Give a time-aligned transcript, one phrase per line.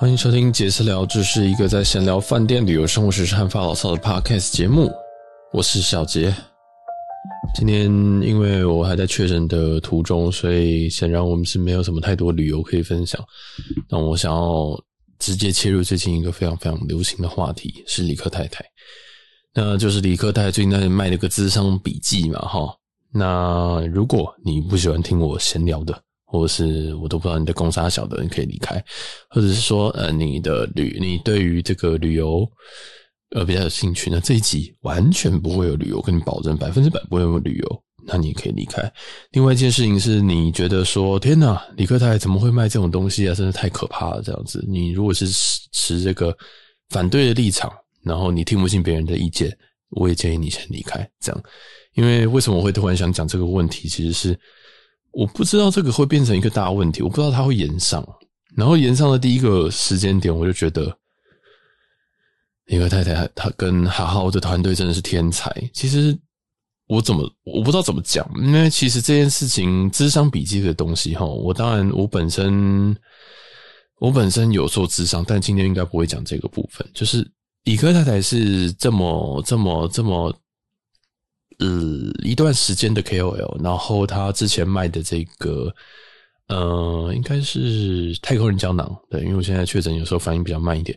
[0.00, 4.88] 欢迎收听杰私聊，这是一个在闲聊饭店、旅游、生活时事和发牢骚的 podcast 节目。
[5.52, 6.32] 我是小杰。
[7.52, 7.86] 今天
[8.22, 13.20] 因为我还在确诊的途中，所以显然我们是没有什么太多旅游可以分享。
[13.88, 14.80] 那我想要
[15.18, 18.64] 直接切入最近一个非常非常流行的话题，是李克太太。
[19.52, 22.72] 那就是李克太太最近在卖了个咨商笔记嘛，哈。
[23.12, 28.84] 那如果你不喜欢听我闲聊的，或者是我都不知道你的公杀小的，你可以离开，
[29.30, 32.46] 或者是说，呃，你的旅，你对于这个旅游，
[33.30, 38.92] 呃，比较有兴趣，那这一集完全不会有旅游，跟你保证百分之百不会有旅游，那你也可以离开。
[39.30, 43.34] 另外一件事情是你觉得说，天哪，李克泰怎么会卖这种东西啊？
[43.34, 44.62] 真的太可怕了，这样子。
[44.68, 46.36] 你如果是持持这个
[46.90, 47.72] 反对的立场，
[48.04, 49.50] 然后你听不进别人的意见，
[49.92, 51.08] 我也建议你先离开。
[51.20, 51.42] 这样，
[51.94, 54.38] 因为为什么我会突然想讲这个问题，其实是。
[55.18, 58.06] 我不知道这个会变成一个大问题，我不知道它会延上，
[58.54, 60.96] 然后延上的第一个时间点，我就觉得，
[62.66, 65.52] 理科太太她跟好好的团队真的是天才。
[65.74, 66.16] 其实
[66.86, 72.96] 我怎么我不知道怎么讲，因为其实这件事情智商笔记的东西哈，我当然我本身
[73.98, 76.88] 我本身有做智商，但今天应该不会讲这个部分。
[76.94, 77.28] 就是
[77.64, 80.32] 理科太太是这么这么这么。
[81.58, 81.68] 呃，
[82.22, 85.74] 一段时间的 KOL，然后他之前卖的这个，
[86.46, 90.96] 呃，应该是太空人胶囊，对，因为我现在确诊，有时候反应比较慢一点。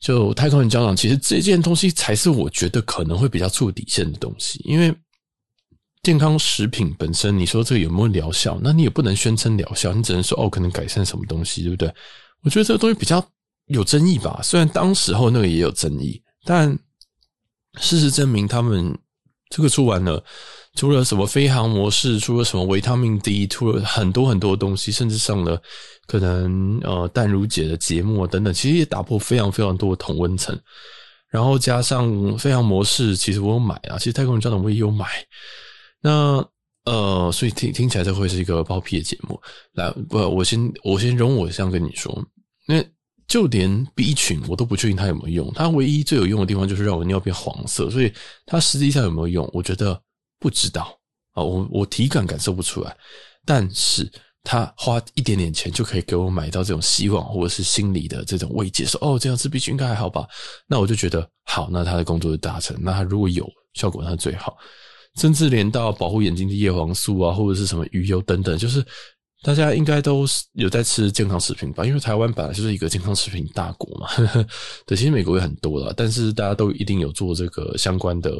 [0.00, 4.92] 就太空人胶囊，其实这件东西才是我觉得可能会比较触底线的东西，因为
[6.02, 8.58] 健康食品本身，你说这个有没有疗效？
[8.60, 11.88] 那你也不能宣称疗效，你只能说哦，可能改善什么东西，对不对？
[12.42, 13.24] 我觉得这个东西比较
[13.66, 14.40] 有争议吧。
[14.42, 16.76] 虽然当时候那个也有争议，但
[17.80, 18.92] 事实证明他们。
[19.54, 20.20] 这个出完了，
[20.74, 25.62] 出了什么飞航模式，出了什么维他命 D，出了很多很多东西，甚至上了
[26.08, 30.58] 可能呃淡如姐的节目等等，其实也打破非常非常多的同温层。
[31.28, 35.06] 然后加上飞航模式，其实我有买啊，其实太空人胶囊我也有买。
[36.02, 36.44] 那
[36.84, 39.40] 呃，所以听听起来这会是一个包屁的节目。
[39.74, 42.12] 来，不，我先我先容我这样跟你说，
[42.66, 42.84] 那。
[43.34, 48.12] 就连 B 群我都不确定它有没有用，它唯一最有用的地方就是让我尿变黄色，所以
[48.46, 50.00] 它实际上有没有用，我觉得
[50.38, 50.96] 不知道。
[51.32, 52.96] 啊，我我体感感受不出来，
[53.44, 54.08] 但是
[54.44, 60.28] 它花一点点钱就可以给我买到这种希望或者是心理的这种慰藉，说哦这样吃 B 群应该还好吧，
[60.68, 64.56] 那我就觉得好，那他的工作就达成，那他如果有效果那最好，
[65.16, 68.86] 甚至连到保护眼睛的叶黄素啊或者是什么鱼油等等，就是。
[69.44, 70.24] 大家应该都
[70.54, 71.84] 有在吃健康食品吧？
[71.84, 74.08] 因为台湾本来就是一个健康食品大国嘛。
[74.86, 78.32] 对，其实美国也很多啦，但是大家都一定有做这个相关的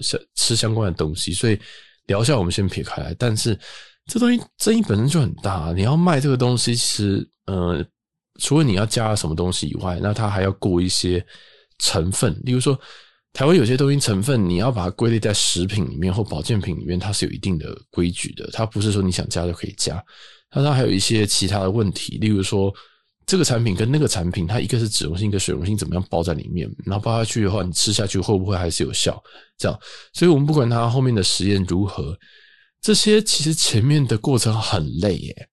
[0.00, 1.58] 相吃相关的东西，所以
[2.06, 3.12] 疗效我们先撇开来。
[3.18, 3.58] 但是
[4.06, 7.84] 这东西争议本身就很大，你要卖这个东西，其实呃，
[8.38, 11.26] 除了你要加什么东西以外，那它还要过一些
[11.80, 12.78] 成分，例如说
[13.34, 20.02] 台湾有些东西成分，你要把它归类在食品里面或保健品里面，它是有一定的规矩的，它不是说你想加就可以加。
[20.54, 22.72] 那它还有一些其他的问题，例如说
[23.26, 26.72] 这个产品跟那个产品，它一个是脂溶性，一个水溶性，怎么样包在里面？
[26.84, 29.20] 然后包下去的话，你吃下去会不会还是有效？
[29.58, 29.76] 这样，
[30.12, 32.16] 所以我们不管它后面的实验如何，
[32.80, 35.48] 这些其实前面的过程很累耶。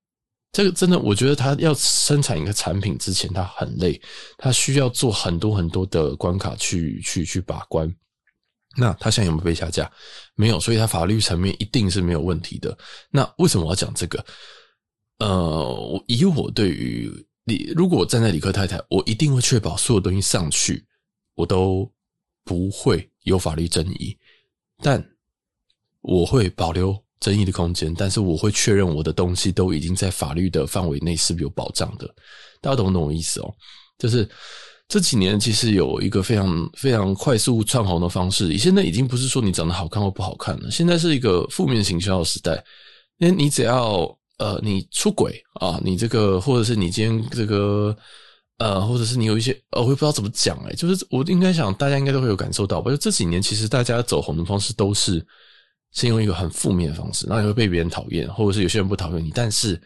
[0.51, 3.99] 这个真的，我觉得他要生产一个产品之前，他很累，
[4.37, 7.93] 他需要做很多很多的关卡去去去把关。
[8.77, 9.91] 那他现在有没有被下架？
[10.35, 12.77] 没有，所以他法律层面一定是没有问题的。
[13.09, 14.25] 那为什么我要讲这个？
[15.19, 17.09] 呃，以我对于
[17.45, 20.85] 理，如果我站在理科太太，我一定会确保所有东西上去，
[21.35, 21.89] 我都
[22.43, 24.17] 不会有法律争议，
[24.81, 25.05] 但
[26.01, 32.05] 我会保留争议的空间，但是我会确认我的东西都已经在法律的范围内是不是有保障的。
[32.59, 33.55] 大家懂不懂我意思哦？
[33.97, 34.29] 就是
[34.89, 42.61] 这几年其实有一个非常非常快速窜红的方式，现在已经不是说你长得好看或不好看了，现在是一个负面行销的时代，
[43.19, 44.13] 因为你只要。
[44.37, 45.79] 呃，你出轨啊？
[45.83, 47.95] 你这个，或者是你今天这个，
[48.57, 52.89] 呃，或者是你有一些，呃，我也不知道怎么讲哎，就是我应该想，大家应该都会有感受到吧？
[52.89, 55.23] 就这几年，其实大家走红的方式都是
[55.93, 59.81] 是用一个很负面的方式，然后你会被别人讨厌，或者是有些人不讨厌你，但是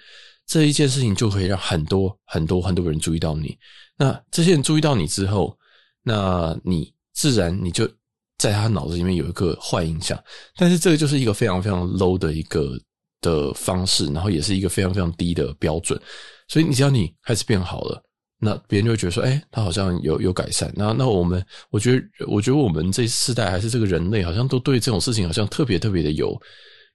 [0.46, 3.58] 这一件事情就可以让很多很多很多人注意到你。
[3.98, 5.58] 那这些人注意到你之后，
[6.04, 7.90] 那你自然你就
[8.38, 10.22] 在他脑子里面有一个坏印象。
[10.56, 12.80] 但是这个就是一个非常非常 low 的一个。
[13.22, 16.00] 的方式，然后也是一个非常非常低的标准，
[16.48, 18.04] 所以你只要你开始变好了，
[18.40, 20.72] 那别人就会觉得说，哎，他好像有有改善。
[20.76, 26.40] 那那我们，我觉得，我觉得我们这世代还是这个人类，好像都对这种事情好像特别特别的有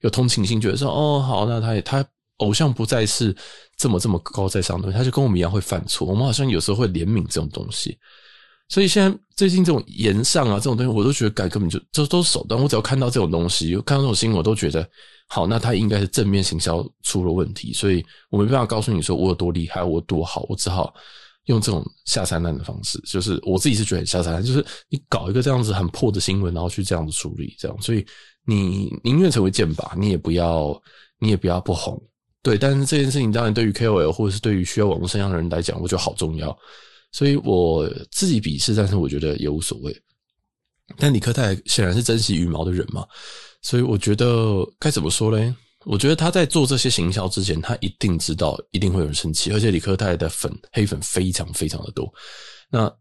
[0.00, 2.04] 有同情心，觉得说，哦，好，那他也他
[2.38, 3.34] 偶像不再是
[3.76, 6.06] 这么这么高在上的，他就跟我们一样会犯错。
[6.06, 7.98] 我们好像有时候会怜悯这种东西，
[8.68, 12.60] 所以现在最近这种言上啊这种东西，我都觉得改根本就这都是手段。
[12.62, 14.88] 我只要看到这种东西，看到这种新闻，我都觉得
[15.26, 20.94] 好，那他应该是正面行销出了问题，所以我没办法告诉你说我有多厉害，我有多好，我只好
[21.50, 28.04] 用这种下三滥的方式，就是我自己是觉得很下三滥，就是你搞一个这样子很破的新闻，然后去这样子处理，这样，所以
[28.46, 30.80] 你宁愿成为箭靶，你也不要，
[31.18, 32.02] 你也不要不红。
[32.42, 36.56] 对，但是这件事情当然对于 KOL 或者是对于需要网络声量的人来讲，我觉得好重要，
[37.12, 39.94] 所以我自己鄙视，但是我觉得也无所谓。
[40.96, 43.06] 但李克泰显然是珍惜羽毛的人嘛，
[43.60, 45.54] 所以我觉得该怎么说嘞？
[45.84, 52.12] 我觉得他在做这些行销之前，他一定知道一定会有人生气，而且李克泰的粉黑粉非常非常的多，
[52.70, 52.92] 那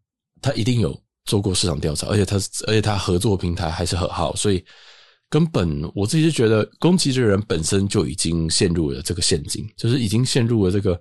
[0.42, 2.36] 他一定有做过市场调查，而且他
[2.68, 4.64] 而且他合作平台还是很好，所以。
[5.32, 11.00] 根本我自己就觉得，攻击这个人本身就已经陷入了这个陷阱，就是已经陷入了这个，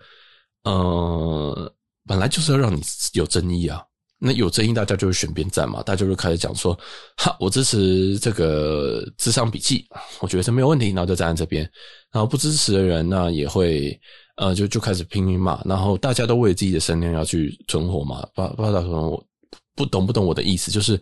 [0.65, 1.75] 呃，
[2.07, 2.83] 本来就是要让你
[3.15, 3.83] 有争议啊。
[4.19, 6.79] 那有争议，大家就会选边站嘛，大家就开始讲说，
[7.17, 9.87] 哈，我支持这个智商笔记，
[10.21, 11.63] 我觉得是没有问题，然后就站在这边。
[12.11, 13.99] 然后不支持的人呢，也会
[14.37, 15.63] 呃，就就开始拼命骂。
[15.65, 18.27] 然后大家都为自己的声量要去存活嘛。
[18.35, 19.27] 不不知道说，我
[19.75, 21.01] 不懂不懂我的意思，就是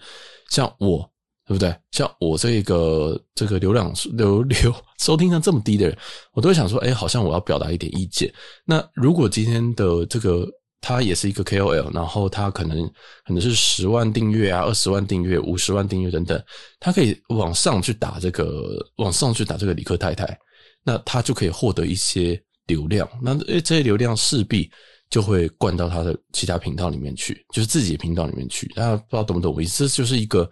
[0.50, 1.08] 像我。
[1.48, 1.72] 对不对？
[1.92, 5.96] 像我这个这个流量流流收听量这么低的人，
[6.32, 8.28] 我都会想说，哎，好像我要表达一点意见。
[8.64, 10.44] 那如果今天的这个
[10.81, 12.87] 他也是一个 KOL，然后他可能
[13.25, 16.40] 可能是十万订阅啊，二十万订阅，五十万订阅等等，
[16.78, 20.38] 他可以往上去打这个，往上去打这个理科太太，
[20.84, 23.08] 那他就可以获得一些流量。
[23.20, 24.70] 那诶这些流量势必
[25.11, 28.67] 就会灌到他的其他频道里面去，就是自己的频道里面去。
[28.69, 29.88] 大家不知道懂不懂我意思？
[29.88, 30.49] 这就是一个。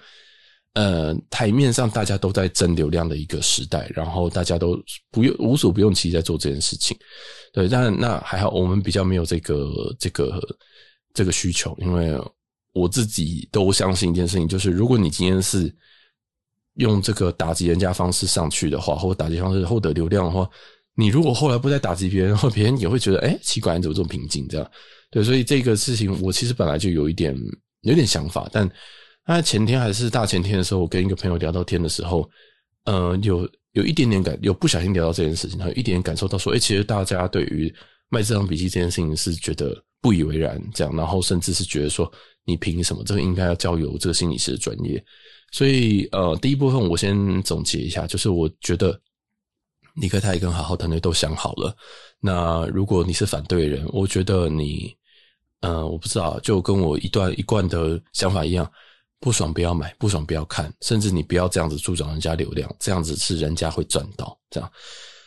[0.75, 4.77] 呃，台面上大家都在争流量的一个时代，然后大家都
[5.13, 6.97] 不用无所不用其极在做这件事情，
[7.53, 10.41] 对，但那还好，我们比较没有这个这个
[11.13, 12.21] 这个需求，因为
[12.73, 15.73] 我自己都相信一件事情，就是如果你今天是
[16.75, 20.51] 用这个打击人家方式上去的话，或者打击方式获得流量的话，
[20.97, 24.49] 你如果后来不再打击别人，或别人也会觉得，哎，奇怪，你怎么这么平静？
[24.49, 24.69] 这样，
[25.13, 27.33] 对，所以这个事情我其实本来就有一点
[27.83, 28.69] 有点想法，但。
[29.27, 32.29] 那前天还是大前天的时候，我跟一个朋友聊到天的时候，
[32.85, 37.75] 呃，有有一点点感，有不小心聊到这件事情，他有一点点感受到说，诶、欸，其实大家对于
[38.11, 42.11] 卖这张笔记这件事情是觉得不以为然，这样，然后甚至是觉得说，
[42.45, 43.03] 你凭什么？
[43.05, 45.03] 这个应该要交由这个心理师的专业。
[45.53, 49.01] 所以，呃，第一部分我先总结一下，就是我觉得
[49.95, 51.75] 李克泰跟好好团队都想好了。
[52.21, 54.95] 那如果你是反对人，我觉得你，
[55.61, 58.71] 呃，我不知道，就跟我一段一贯的想法一样。
[59.21, 64.39] 不爽不要买，不爽不要看，甚至你不要这样子助长人家流量，这样子是人家会赚到。
[64.51, 64.71] 这样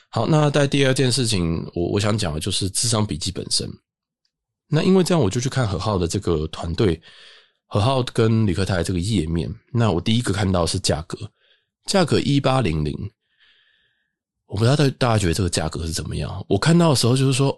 [0.09, 3.69] 好，那在第二件事情，我我想讲的就是智商笔记本身。
[4.67, 7.01] 那因为这样，我就去看何浩的这个团队，
[7.65, 9.53] 何浩跟李克泰这个页面。
[9.71, 11.17] 那我第一个看到是价格，
[11.85, 12.93] 价格一八零零，
[14.45, 16.45] 我不知道大大家觉得这个价格是怎么样？
[16.49, 17.49] 我看到的时候就是说，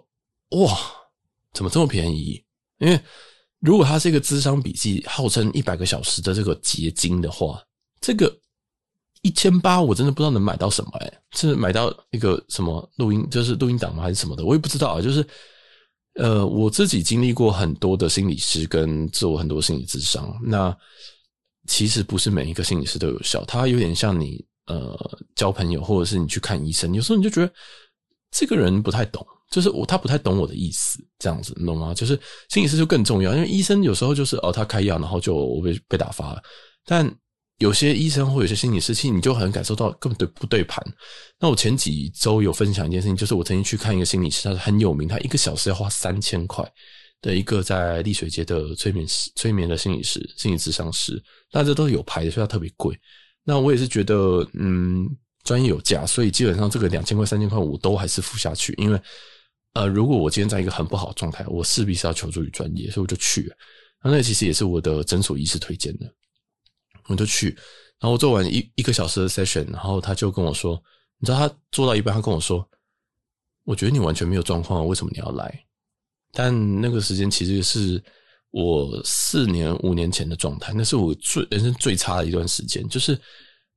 [0.50, 0.76] 哇，
[1.52, 2.42] 怎么这么便宜？
[2.78, 3.00] 因为
[3.60, 7.62] 如果它是一个咨商笔记，号称一百个小时的这个结晶的话，
[8.00, 8.34] 这个
[9.22, 14.02] 一千八我真的不知道能买到什么哎，是买到一个什么录音，就是录音档吗？
[14.02, 14.44] 还是什么的？
[14.44, 15.02] 我也不知道啊。
[15.02, 15.26] 就是
[16.14, 20.74] 呃，我自己经历过很多的心理师跟做很多心理咨商，那
[21.66, 24.98] 其实不是每一个心理师都有效，它有点像你呃
[25.34, 27.52] 交朋友，或者是你去看医生，有时候你就觉得
[28.30, 29.24] 这个人不太懂。
[29.50, 31.92] 就是我，他不太懂我的意思，这样子，你懂吗？
[31.92, 36.40] 就是心理师就更重要，因为医生有时候就是哦，他开药，然后就我被被打发了。
[36.86, 37.12] 但
[37.58, 40.80] 有些医生或有些心理师，其实你就很感受到根本对不对盘。
[41.40, 46.64] 那我前几周有分享一件事情，就是我曾经去看一个心理师，他是很有名，他一个小时要花三千块
[47.20, 52.96] 的一个在丽水街的催眠师、催眠的心理师、心理咨商师，大家都是有牌的，所以他特别贵。
[53.42, 55.08] 那我也是觉得，嗯，
[55.42, 59.00] 专业有价，所以基本上这个两千块、三千块我都还是付下去，因为。
[59.74, 63.56] 呃，如果我今天在一个很不好的状态，我势必是要求助于专业，所以我就去了。
[64.02, 66.12] 那那其实也是我的诊所医师推荐的，
[67.06, 67.50] 我就去。
[68.00, 70.74] 然后我做完一一个小时的 session，然后他就跟我说
[71.20, 72.68] ：“你知道，他做到一半，他跟我说，
[73.62, 75.64] 我觉得你完全没有状况，为什么你要来？”
[76.32, 78.02] 但那个时间其实是
[78.50, 82.88] 我四年五年前的状态，那是我最人生最差的一段时间。
[82.88, 83.16] 就是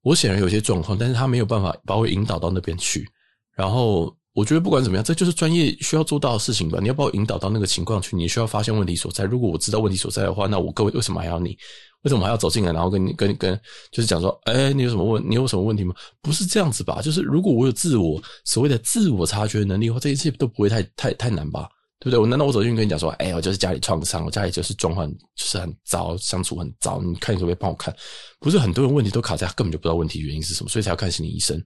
[0.02, 3.08] 我显然有些状况，但是他没有办法把我引导到那边去，
[3.56, 4.12] 然后。
[4.34, 6.80] 我觉得不管怎么样，这就是专业需要做到的事情吧。
[6.82, 9.26] 你要把我引导到那个情况去，你需要发现问题所在。
[9.26, 11.56] 如果我知道问题所在的话，那我各位为什么还要你？
[12.02, 13.58] 为什么还要走进来，然后跟你、跟你、跟，
[13.92, 15.24] 就是讲说，哎，你有什么问？
[15.30, 15.94] 你有什么问题吗？
[16.20, 17.00] 不是这样子吧？
[17.00, 21.70] 就是如果我有自我所谓的自我察觉能力的话，这一切都不会太、太、太难吧？
[22.00, 22.20] 对不对？
[22.20, 27.96] 我难道我走进去跟你讲说，哎，我就是家里创伤，我家里就是状况就是很糟，相处很糟，你看你可不可以帮我看？
[28.40, 31.64] 不是很多人问题都卡在根本就不知道问题原因是什么，所以才要看心理医生。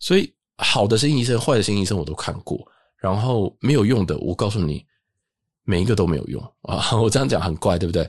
[0.00, 0.30] 所以。
[0.58, 2.58] 好的心理医生，坏的心理医生我都看过，
[3.00, 4.84] 然后没有用的，我告诉你，
[5.64, 6.96] 每一个都没有用 啊！
[6.96, 8.08] 我这样讲很怪，对不对？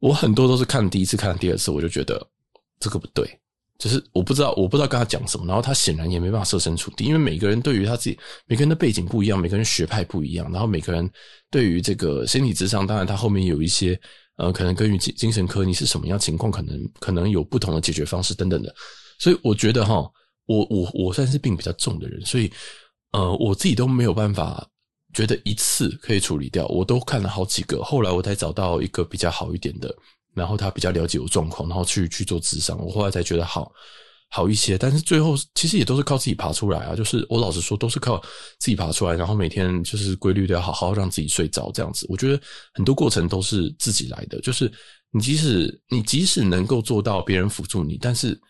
[0.00, 2.24] 我很多都是看第一次，看第二次，我就觉得
[2.80, 3.28] 这个不对，
[3.78, 11.08] 就是我不知道，我不知道跟他讲什么，然后他显然也没办法设身处地，因为每个人对于他自己，每个人的背景不一样，每个人学派不一样，然后每个人
[11.50, 14.00] 对于这个心理智商，当然他后面有一些
[14.36, 18.74] 呃，可能根据精精神科你是什么样情况，可能可能有不同的解决方式等等的，
[19.18, 20.10] 所以我觉得哈。
[20.48, 22.50] 我我我算是病比较重的人，所以
[23.12, 24.66] 呃，我自己都没有办法
[25.12, 29.94] 觉得一次可以处理掉，我都看了好几个，后来我才找到一个比较好一点的，
[30.34, 33.70] 然后他比较了解我状况，然后去去做咨商，我后来才觉得好
[34.30, 34.78] 好一些。
[34.78, 38.18] 但是最后其实也都是靠自己爬出来啊，就是我老实说都是靠
[38.58, 42.06] 自己爬出来，然后每天就是规律的要好好让自己睡着这样子。
[42.08, 42.40] 我觉得
[42.72, 44.72] 很多过程都是自己来的，就是
[45.10, 48.40] 你即使你即使能够做到别人辅助你，但是。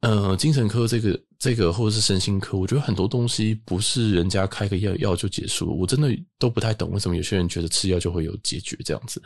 [0.00, 5.78] 呃，精神科这个这个或者是身心科，我觉得很多东西不是人家开个药药就结束。
[5.78, 9.22] 我真的都不太懂为什么有些人觉得吃药就会有解决这样子，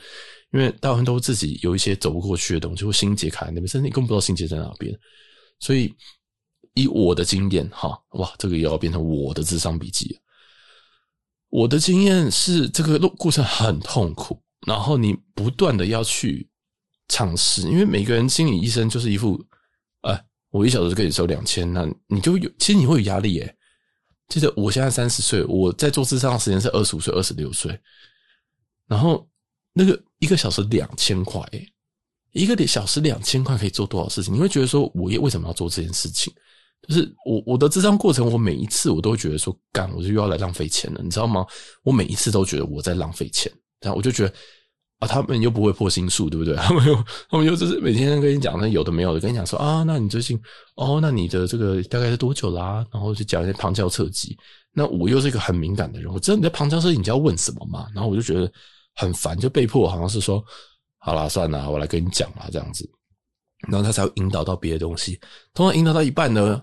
[0.53, 4.93] 因为大部分都自己有一些走不过去的东西，或心结卡在那边，甚至你根本不知道心结在哪边。
[5.61, 5.95] 所以
[6.75, 10.19] 以我的经验，哈，哇，这个也要变成我的智商笔记。
[11.51, 16.49] 我的经验是，这个路过程很痛苦，然后你不断的要去
[17.07, 19.41] 尝试，因为每个人心理医生就是一副，
[20.55, 23.57] 我一小时就跟你收两千，那你就有，其实你会有压力耶。
[24.29, 27.77] 记得我现在三十岁，我在做智商的时间是二十五岁、二十六岁，
[28.87, 29.29] 然后
[29.73, 31.43] 那个一个小时两千块，
[32.31, 34.33] 一个小时两千块可以做多少事情？
[34.33, 36.33] 你会觉得说，我也为什么要做这件事情？
[36.87, 41.45] 就是我我的智商过程，我每一次我都觉得说，干，我就又要来浪费钱了，你知道吗？
[41.83, 44.33] 我每一次都觉得我在浪费钱，然后我就觉得。
[45.01, 46.55] 啊，他们又不会破心术，对不对？
[46.63, 46.95] 他们又，
[47.29, 50.41] 他们又就是每天跟你讲那有的没有的，跟你讲说啊，那你最近
[50.77, 54.37] 哦，那你的这个大概是多久啦、然后就讲一些旁敲侧击。
[54.73, 57.87] 那我又是一个很敏感的人，我知道你在旁敲侧击，你就要问什么嘛？
[57.95, 58.51] 然后我就觉得
[58.95, 60.45] 很烦，就被迫好像是说，
[60.99, 62.89] 好啦，算了，我来跟你讲啦，这样子。
[63.69, 65.19] 然后他才会引导到别的东西。
[65.55, 66.61] 通常引导到一半呢，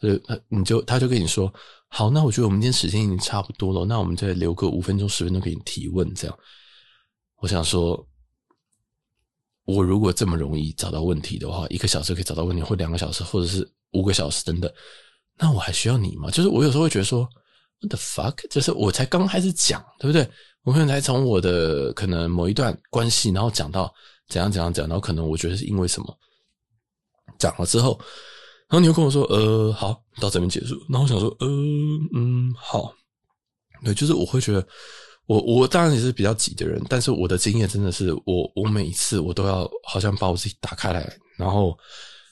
[0.00, 0.18] 呃，
[0.48, 1.52] 你就他就跟你说，
[1.88, 6.38] 好，那我觉得我们今天时间已经差不多了，那我们再留个五分钟、十分钟给你提问，这样。
[7.44, 8.02] 我想说，
[9.66, 14.72] 我如果这么容易找到问题的话，一个小时可以找到问题，或两个小时，或者是五个小时等等，
[15.36, 16.30] 那我还需要你吗？
[16.30, 17.28] 就是我有时候会觉得说
[17.80, 18.48] ，What the fuck？
[18.48, 20.26] 就是我才刚开始讲，对不对？
[20.62, 23.92] 我可能才从我的可能某一段关系，然后讲到
[24.30, 26.18] 怎样怎样讲，然后可能我觉得是因为什么
[27.38, 28.00] 讲了之后，
[28.70, 30.82] 然后你又跟我说，呃，好，到这边结束。
[30.88, 31.46] 然后我想说，呃，
[32.14, 32.90] 嗯，好，
[33.84, 34.66] 对，就是我会觉得。
[35.26, 41.74] 我我当然也是比较急的人，但是我的经验真的是，我我每一次我都要好像把我自己打开来，然后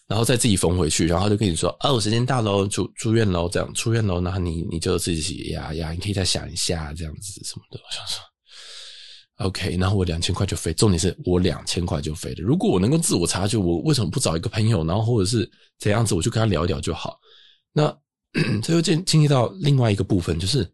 [0.06, 7.80] 然后再自己缝回去，然后就跟你说，啊，我时间到了，住住院了，这样出院了，那你你就自己呀呀，你可以再想一下这样子什么的。
[7.82, 12.42] 我想说，OK，然后我两千块就飞，重点是我两千块就飞了。
[12.42, 17.18] 如果我能够自我察觉，我为什么不找一个朋友，然后或者是怎样子，我就跟他聊一聊就好。
[17.72, 17.96] 那
[18.62, 20.70] 这又进进入到另外一个部分，就是。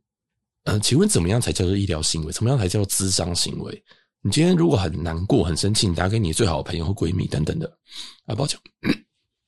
[0.69, 2.33] 呃，请问怎么样才叫做医疗行为？
[2.33, 3.83] 怎么样才叫做咨商行为？
[4.21, 7.79] 你今天如果很难过、很生气，你打给你最好的朋友或闺蜜等等的
[8.27, 8.61] 啊，抱歉。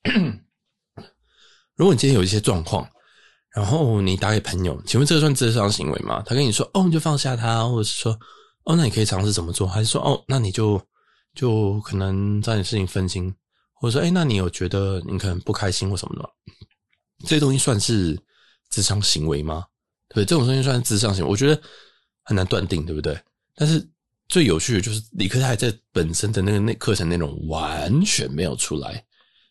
[1.76, 2.88] 如果你今天有一些状况，
[3.50, 6.22] 然后你打给朋友，请问这个算智商行为吗？
[6.24, 8.18] 他跟你说哦，你就放下他，或者是说
[8.64, 9.68] 哦，那你可以尝试怎么做？
[9.68, 10.80] 还是说哦，那你就
[11.34, 13.30] 就可能找点事情分心，
[13.74, 16.30] 或者说哎，那你有觉得你可能不开心或什么的吗？
[17.24, 18.18] 这些东西算是
[18.70, 19.66] 智商行为吗？
[20.12, 21.62] 对，这种东西算是咨商型，我觉得
[22.22, 23.18] 很难断定，对不对？
[23.54, 23.88] 但是
[24.28, 29.04] 最有趣的就是李克泰在本身的那个那课程内容完全没有出来，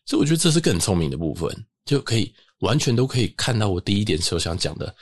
[0.06, 4.94] 所以我觉得这是更聪明的部分，就可以完全都可以看到我第一点时候想讲的，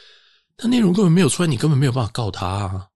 [0.56, 2.86] 他内容根本没有出来，你根本没有办法告他啊，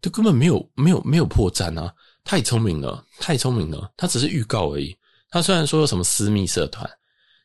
[0.00, 1.92] 就根本没有没有没有破绽啊！
[2.24, 4.96] 太聪明了，太聪明了，他只是预告而已。
[5.30, 6.88] 他虽然说有什么私密社团，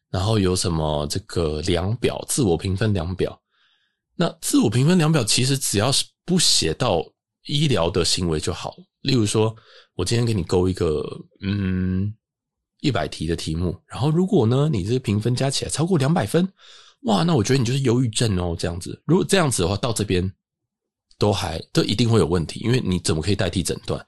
[0.09, 3.39] 然后有什么这个量表，自我评分量表。
[4.23, 7.05] 那自我评分量表其实只要是不写到
[7.45, 8.73] 医疗的行为就好。
[9.01, 9.53] 例如说，
[9.95, 11.05] 我今天给你勾一个
[11.41, 12.13] 嗯
[12.79, 16.47] 一百题的题目，然后如果呢你这个评分加起来超过两百分，
[17.01, 18.97] 哇，那我觉得你就是忧郁症哦，这样子。
[19.05, 20.31] 如果这样子的话，到这边
[21.17, 24.05] 都还都一定会有问题，因为你怎么可以代替诊断？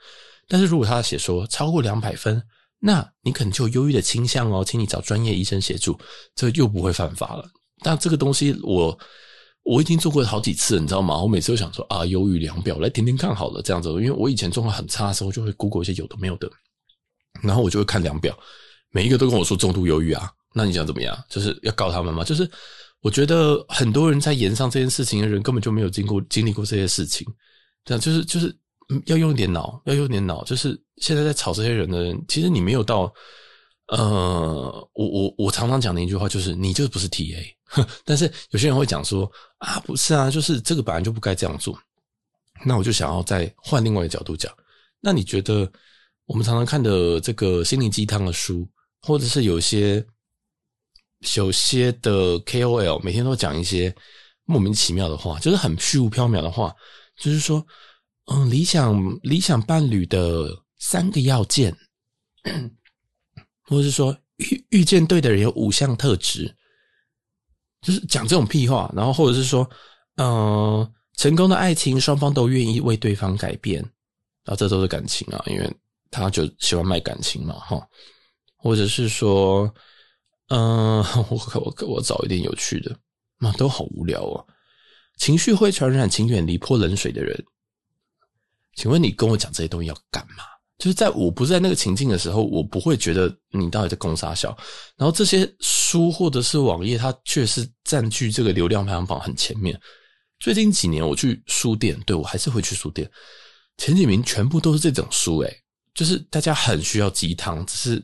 [0.48, 2.42] 但是如果他写说超过两百分，
[2.80, 6.00] 那你可能就有忧郁的倾向哦，请你找专业医生协助，
[6.34, 7.46] 这又不会犯法了。
[7.82, 8.98] 但这个东西我
[9.66, 11.22] 我已经做过好几次，你知道吗？
[11.22, 16.50] 我每次都想说啊，忧郁量表来填填看好了，这样子，因为我以前状况很差的时候，就会 Google 一些有的没有的，
[17.42, 18.38] 然后我就会看量表，
[18.92, 21.18] 每一个都跟我说重度忧郁啊，那你想怎么样？
[21.30, 22.24] 就是要告他们吗？
[22.24, 22.50] 就是
[23.02, 27.28] 我觉得很多人在言上这件事情的人根本就没有经过经历过这些事情，
[27.84, 28.56] 这样就是就是。
[29.08, 30.44] 要用一点脑，要用点脑。
[30.44, 33.12] 就是现在在吵这些人的人，其实你没有到，
[33.88, 37.44] 呃，我我我常常讲的一句话就是，你就不是 TA。
[38.06, 41.78] 但是有些人会讲说，啊，不是啊，就是这个本来就不该这样做。
[42.64, 44.52] 那我就想要再换另外一个角度讲。
[45.00, 45.72] 那你觉得
[46.26, 48.68] 我们常常看的这个心灵鸡汤的书，
[49.02, 50.06] 或者是有些
[51.36, 53.94] 有些的 KOL 每天都讲一些
[54.46, 56.74] 莫名其妙的话，就是很虚无缥缈的话，
[57.18, 57.66] 就是说。
[58.28, 61.78] 嗯，理想理想伴侣的三个要件，
[63.62, 66.52] 或者是说遇遇见对的人有五项特质，
[67.86, 68.92] 就是讲这种屁话。
[68.96, 69.70] 然后或者是说，
[70.18, 73.80] 嗯，成功的爱情双方都愿意为对方改变，
[74.44, 75.74] 然后这都是感情啊，因为
[76.10, 77.88] 他就喜欢卖感情嘛，哈。
[78.58, 79.72] 或者是说，
[80.50, 80.98] 嗯，
[81.30, 82.98] 我我我找一点有趣的，
[83.40, 84.46] 那，都好无聊哦。
[85.18, 87.46] 情绪会传染，请远离泼冷水的人。
[88.76, 90.44] 请问你跟我讲这些东西要干嘛？
[90.78, 94.50] 就是在我不在那个情境的时候，我不会觉得你到底在攻杀小。
[94.98, 99.80] 然后这些书或者是网页，它却是占据这个流量排行榜很前面。
[100.40, 103.10] 最近几年我去书店，对，我还是会去书店，
[103.78, 105.62] 前几名全部都是这种书，诶，
[105.94, 108.04] 就是大家很需要鸡汤，只是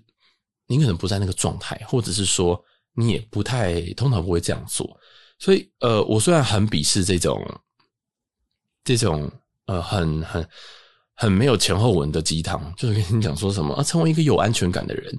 [0.67, 4.97] 你可能不在那个状态，或者是说你也不太通常不会这样做。
[5.39, 7.61] 所以，呃，我虽然很鄙视这种
[8.85, 9.29] 这种。
[9.67, 10.45] 呃，很很
[11.13, 15.17] 很没有前后文的鸡汤，就是跟你讲说什么啊，成为一个有安全感的人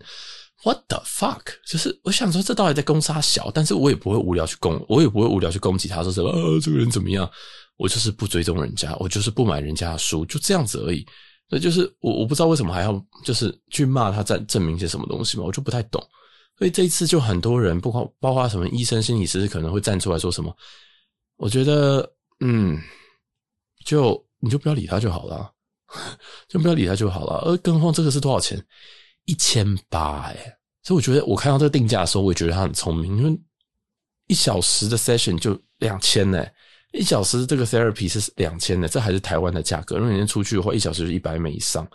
[0.64, 1.42] ，What the fuck？
[1.66, 7.30] 就是我想说，这到底在攻杀小，但是我也不会无聊去攻，我也不会无聊去攻击他，说什么啊，这个人怎么样？
[7.76, 11.06] 我就是不追踪人家，我就是不买人家的书，就这样子而已。
[11.48, 16.02] 那就是我我不知道为什么还要就是去骂他，在证明些什么东西嘛，我就不太懂。
[16.58, 20.54] 所以这一次就很多人，不括包括什么医生、心理师，可能会站出来说什么。
[21.36, 22.08] 我觉得，
[22.40, 22.78] 嗯，
[23.84, 24.22] 就。
[24.44, 25.48] 你就不要理他就好了，
[26.50, 27.36] 就不要理他就好了。
[27.46, 28.60] 而更何况这个是多少钱？
[29.24, 30.34] 一千八哎！
[30.82, 33.40] 所以我觉得我看到这个定价的时候，我也觉得他很聪明，因为
[34.26, 36.44] 一小时的 session 就两千呢，
[36.92, 39.98] 一小时这个 therapy 是两千呢，这还是台湾的价格。
[39.98, 41.86] 如果你出去的话，一小时就一百美以上。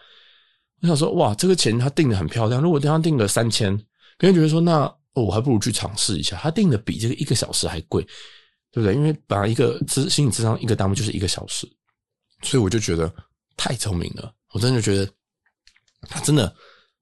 [0.82, 2.62] 我想说，哇，这个钱他定的很漂亮。
[2.62, 3.76] 如果他定个三千，
[4.18, 6.38] 别人觉得说，那哦，我还不如去尝试一下。
[6.38, 8.04] 他定的比这个一个小时还贵，
[8.72, 8.94] 对不对？
[8.94, 11.68] 因为本来一个咨心理咨商一个单位就是一个小时。
[12.44, 13.12] 所以我就觉得
[13.56, 15.12] 太聪明了，我真的觉得
[16.02, 16.56] 他真的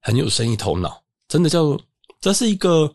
[0.06, 1.76] 很有生意头脑，真的叫
[2.20, 2.88] 这是一个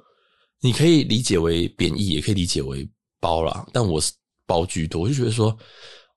[0.62, 3.68] 你可以理解为贬义，也可以理解为包啦。
[3.74, 4.14] 但我是
[4.46, 5.54] 包居多，我就觉得说，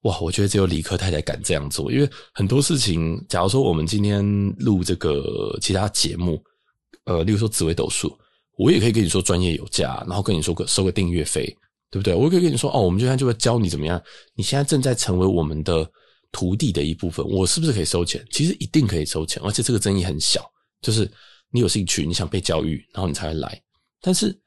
[0.02, 4.24] 哇，我觉得只有理科太太敢这样做，因为很多事情，假如说我们今天
[4.60, 6.40] 录这个其他节目，
[7.06, 8.16] 呃，例如说紫微斗数，
[8.56, 11.44] 我也可以跟你说专业有价，然后跟你说个收个订阅费，
[11.90, 12.14] 对不对？
[12.14, 14.00] 我也可以跟你说，哦，我们现在就会教你怎么样，
[14.36, 15.90] 你现在正在成为我们的。
[16.36, 18.20] 徒弟的一部分，我是不是可以收钱？
[18.32, 20.44] 其实一定可以收钱，而且这个争议很小。
[20.84, 21.10] 就是
[21.50, 23.60] 你有兴趣，你想被教育，然后你才会来。
[24.02, 24.38] 但是，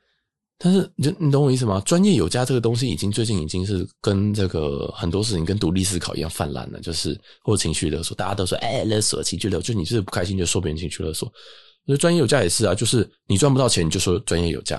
[0.60, 1.82] 但是，你你懂我意思吗？
[1.84, 6.80] 专业有加这个东西，已经最近已经是跟这个很多事情跟独立思考一样泛滥了。
[6.80, 11.28] 就是或者情绪勒索，大家都说哎勒索情绪勒索，就你就是不开心就说别人情绪勒索。
[11.86, 14.78] 那专业有价也是啊，就是你赚不到钱你就说专业有价，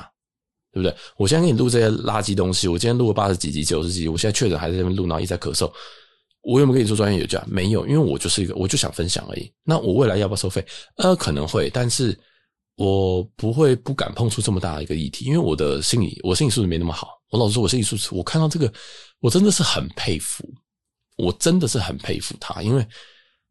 [0.72, 0.94] 对不对？
[1.16, 5.72] 我现在给你录这些垃圾东西，我今天录了八十几集、九十集，我现在确诊还在这边录，然后一直在咳嗽。
[6.42, 7.44] 我有没有跟你说专业有价？
[7.46, 9.52] 没有，因为我就是一个，我就想分享而已。
[9.64, 10.64] 那我未来要不要收费？
[10.96, 12.18] 呃，可能会，但是
[12.76, 17.20] 我不会不敢碰触这么大的一个议题，因为我的心理，我心理素质没那么好。
[17.30, 18.72] 我老实说，我心理素质，我看到这个，
[19.20, 20.48] 我真的是很佩服，
[21.16, 22.86] 我真的是很佩服他，因为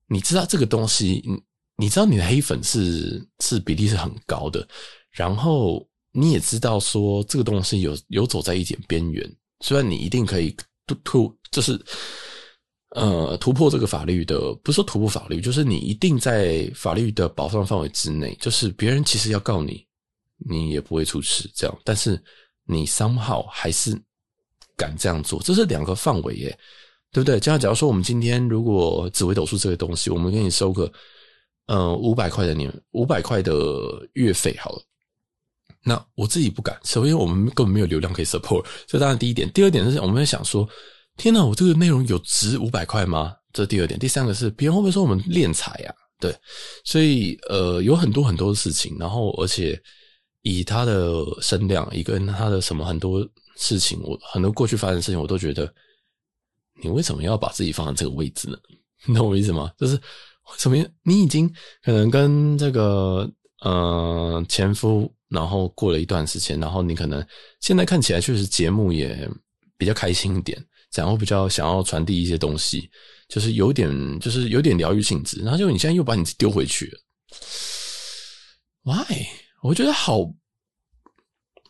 [0.08, 1.44] 你知道这个东西，你
[1.76, 4.68] 你知道你的黑粉是是比例是很高的，
[5.12, 10.56] 然后你也知道说这个东西有有走在一点边缘，虽然你一定可以
[10.88, 11.80] 突突，就是。
[12.92, 18.36] 呃，突破这个法律的，不是说突破法律，就是你一定在法律的保障范围之内。
[18.40, 19.86] 就是别人其实要告你，
[20.38, 21.80] 你也不会出事这样。
[21.84, 22.22] 但是
[22.66, 24.00] 你商号还是
[24.78, 26.60] 敢这样做，这是两个范围耶，
[27.12, 27.40] 对不对？
[27.40, 30.92] 这样，假如说我们今天如果紫微斗数这个东西，我们给你收个
[31.66, 33.54] 呃五百块的年五百块的
[34.14, 34.82] 月费好了，
[35.84, 39.52] 那我自己不敢，首先我们根本没有流量可以 support，这当然第一点。
[39.52, 40.68] 第二点是，我们会想说，
[41.18, 43.36] 天哪，我这个内容有值五百块吗？
[43.52, 44.00] 这第二点。
[44.00, 45.94] 第三个是，别人会不会说我们敛财呀？
[46.20, 46.34] 对，
[46.86, 49.82] 所以呃，有很多很多的事情，然后而且
[50.44, 53.28] 以他的声量，一个人他的什么很多
[53.58, 55.72] 事情，我很多过去发生的事情，我都觉得，
[56.82, 58.58] 你为什么要把自己放在这个位置呢？
[59.06, 59.72] 你懂我意思吗？
[59.78, 60.02] 就是为
[60.58, 61.52] 什么你已经
[61.84, 63.30] 可能跟这个
[63.62, 65.12] 呃前夫。
[65.30, 67.22] 然后过了一段时间，然后你可能
[67.60, 69.30] 现在看起来确实节目也
[69.78, 70.58] 比较开心一点，
[70.94, 72.90] 然后比较想要传递一些东西，
[73.28, 75.42] 就是有点就是有点疗愈性质。
[75.42, 77.00] 然后就你现在又把你丢回去了
[78.84, 79.28] ，Why？
[79.62, 80.20] 我觉得好，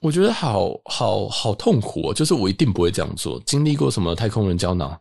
[0.02, 2.14] 我觉得好好好痛苦哦。
[2.14, 4.98] 就是我一定不会这样做，经历过什么太空人胶囊，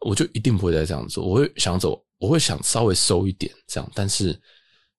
[0.00, 1.26] 我就一定不会再这样做。
[1.26, 4.38] 我会想走，我会想稍微收一点这样，但是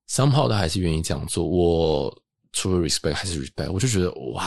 [0.09, 1.45] somehow 他还是愿意这样做。
[1.45, 2.23] 我。
[2.51, 4.45] 除了 respect 还是 respect，我就觉得哇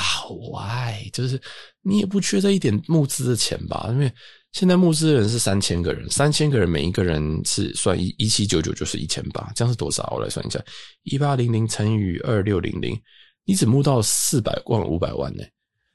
[0.51, 1.09] ，why？
[1.13, 1.41] 就是
[1.83, 3.87] 你也不缺这一点募资的钱吧？
[3.91, 4.13] 因为
[4.53, 10.13] 现在募资的人是三千个人，三千个人每一个人是算一一七九九就是一千八，这样是多少？
[10.15, 10.61] 我来算一下，
[11.05, 13.01] 一八零零乘以二六零零，
[13.45, 15.45] 你只募到四百万五百万呢？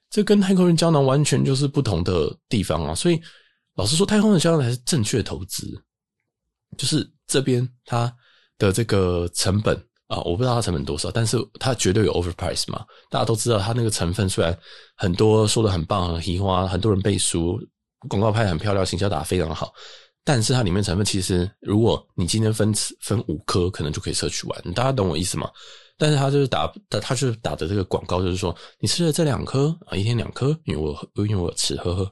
[0.09, 2.95] 这跟太空人胶囊完全就是不同的地方啊！
[2.95, 3.21] 所以
[3.75, 5.83] 老实说，太空人胶囊才是正确投资，
[6.77, 8.11] 就是这边它
[8.57, 9.86] 的这个成本。
[10.07, 12.85] 啊，我不知道它成本多少，但是它绝对有 overprice 嘛。
[13.09, 14.57] 大家都知道，它那个成分虽然
[14.95, 17.59] 很多说的很棒、很奇花，很多人背书，
[18.09, 19.73] 广告拍得很漂亮，行销打得非常好，
[20.23, 24.73] 但是它里面成分其实，如果你今天分分五颗，可能就可以摄取完。
[24.73, 25.49] 大家懂我意思吗？
[25.99, 32.09] 但是它就是打，它就是打的这个广告，就是说你吃了这两颗啊，一天两颗，因为我因为我吃喝喝，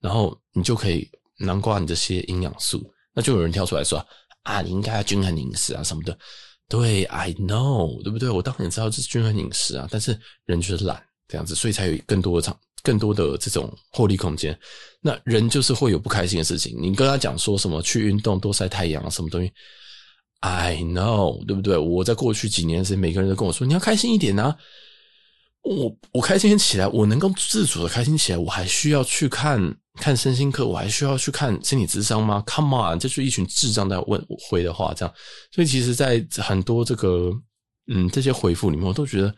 [0.00, 1.08] 然后你就可以
[1.38, 2.84] 囊括你这些营养素。
[3.14, 4.04] 那就有人跳出来说
[4.42, 6.18] 啊，你应该要均衡饮食啊什么的。
[6.68, 8.28] 对，I know，对不对？
[8.28, 14.58] 我当然知道这是均衡饮食啊，但是人就是懒这样子，所以才有更多的场，更多的这种获利空间。
[15.00, 19.50] 那人就是会有不开心的事情，你跟他讲说什么去运动、多晒太阳什么东西
[20.40, 21.78] ，I know，对不对？
[21.78, 24.56] 我在过去几年时，每个人都跟我说你要开心一点啊。
[25.62, 29.60] 我我开心起来，我能够自主的开心起来，我还需要去看
[29.94, 35.14] 看身心课，我还需要去看心理智商吗？Come on，这就是一群智障在问回的话，这样。
[35.52, 37.32] 所以其实，在很多这个
[37.88, 39.34] 嗯这些回复里面，我都觉得，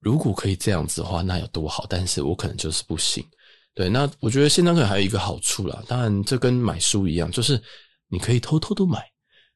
[0.00, 1.86] 如果可以这样子的话，那有多好。
[1.88, 3.24] 但是我可能就是不行。
[3.72, 7.58] 对，那我觉得线上课还有一个好处啦，当然这跟买书一样，就是
[8.08, 9.02] 你可以偷偷的买，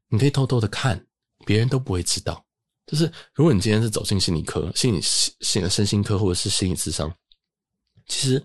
[0.09, 1.05] 你可以偷偷的看，
[1.45, 2.43] 别人都不会知道。
[2.87, 7.11] 就是，如果你今天是走进心理科、心理、心、身心科或者是心理咨商，
[8.07, 8.45] 其实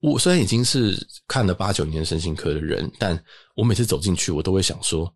[0.00, 0.94] 我虽然已经是
[1.26, 3.18] 看了八九年身心科的人，但
[3.54, 5.10] 我每次走进去，我都会想说，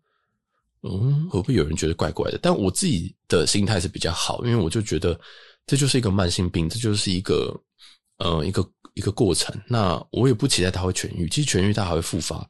[0.81, 2.39] 嗯，会不会有人觉得怪怪的？
[2.41, 5.19] 但我自己的心态是比较好，因为我就觉得
[5.67, 7.55] 这就是一个慢性病，这就是一个
[8.17, 9.55] 呃一个一个过程。
[9.67, 12.47] 那我也不期待它会痊愈，其实痊愈它还会复发。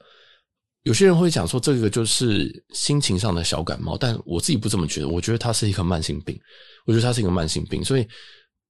[0.88, 5.08] 有些人会讲说，这个就是心情上的小感冒，但我自己不这么觉得。
[5.10, 6.40] 我觉得它是一个慢性病，
[6.86, 7.84] 我觉得它是一个慢性病。
[7.84, 8.08] 所以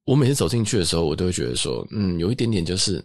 [0.04, 2.98] 我每次走进去的时候，我都会觉得说，嗯，有一点点就是，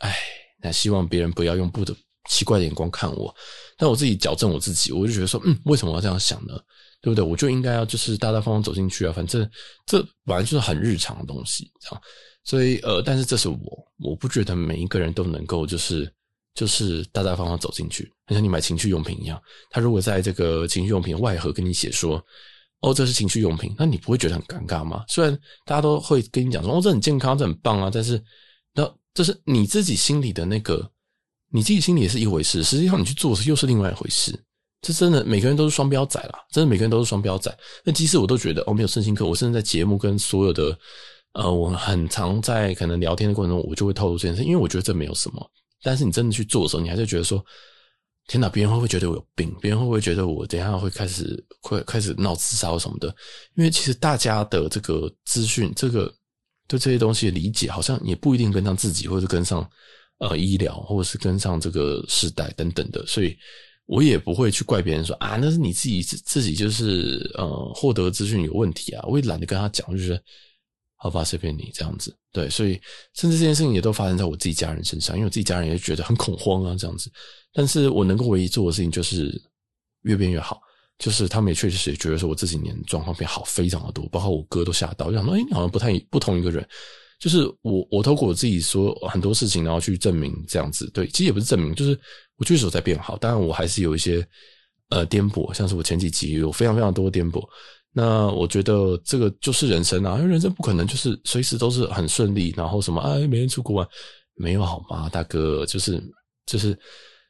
[0.00, 0.14] 哎，
[0.62, 1.96] 那希望别人不要用不的
[2.28, 3.34] 奇怪的眼光看我。
[3.78, 6.52] 但我自己矫正我自己，我就觉得说，嗯，为什么我要这样想呢？
[7.00, 7.24] 对不对？
[7.24, 9.50] 我就应该要就是大大方方走进去啊，反正
[9.86, 12.02] 这本来就是很日常的东西，这样。
[12.44, 13.58] 所以呃，但是这是我，
[13.98, 16.12] 我不觉得每一个人都能够就是。
[16.54, 19.40] 就是大大方方走进去，很像你买情趣用品一样。
[19.70, 22.22] 他如果在这个情趣用品外盒跟你写说
[22.82, 25.04] ：“哦，这是情趣用品”，那你不会觉得很尴尬吗？
[25.08, 25.32] 虽然
[25.64, 28.22] 大家都会跟你讲说：“哦，这很健康，这很棒啊。”但是，
[28.74, 30.90] 那这是你自己心里的那个，
[31.50, 32.62] 你自己心里也是一回事。
[32.62, 34.38] 实际上，你去做又是另外一回事。
[34.80, 37.56] 这真的，每个人都是双标仔啦，真的每个人都是双标仔。
[37.84, 40.78] 那即使我都觉得哦，没有身心课，我甚至在节目跟所有的
[41.32, 45.50] 呃，我很常在可能聊天的过程中，我就会透露这件事，因为我觉得这没有什么。
[45.82, 47.44] 但是你真的去做的时候，你还是觉得说
[48.26, 49.54] ：“天哪，别人会不会觉得我有病？
[49.60, 53.08] 别人会不会觉得我等下会开始会开始闹自杀什么的？”
[53.56, 56.12] 因为其实大家的这个资讯，这个
[56.66, 59.68] 对这些东西的理解，好像也不一定跟上自己，或者跟上
[60.18, 63.06] 呃医疗，或者是跟上这个时代等等的。
[63.06, 63.36] 所以
[63.86, 70.20] 我也不会去怪别人说：“啊，那是你自己自自己就是呃获得资讯有问题啊。”我也懒得跟他讲，就是。
[71.00, 72.78] 好吧，随便你这样子，对，所以
[73.14, 77.08] 甚至这件事情也都发生在我自己家人身上，因为我自己家人也觉得很恐慌啊，这样子。
[77.52, 79.40] 但是我能够唯一做的事情就是
[80.02, 80.60] 越变越好，
[80.98, 86.66] 就是他们也确实也觉得说我这几年状况变好非常的多，包括我哥都吓到，就想说，哎，好像不太不同一个人。
[87.20, 91.98] 就是我我透过我自己说很多事情，然后去证明这样子，对，其实也不是证明，就是
[92.36, 94.24] 我确实有在变好，当然我还是有一些
[94.90, 97.44] 呃颠簸，像是我前几集有非常非常多颠簸。
[98.00, 103.88] 那我觉得这个就是人生啊，因为人生不可能就是随时都是很顺利，然后什么哎，每天出国玩，
[104.36, 105.66] 没有好吗，大哥？
[105.66, 106.00] 就是
[106.46, 106.78] 就是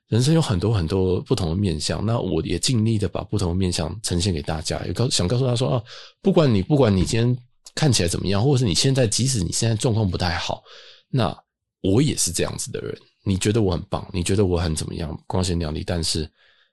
[0.08, 5.82] 人生有很多很多不同的面相，那我也尽力的把不同的面相呈现给大家，也告想告诉他说啊，
[6.20, 7.38] 不管你不管你今天
[7.74, 10.62] 看起来怎么样，或者是你现在即使你现在状况不太好，
[11.08, 11.34] 那
[11.80, 12.94] 我也是这样子的人。
[13.24, 16.30] 你觉得我很棒，你觉得我很怎么样，光鲜亮丽，但是。